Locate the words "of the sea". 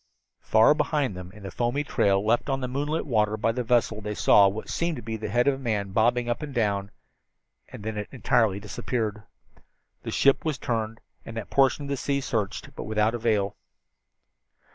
11.85-12.19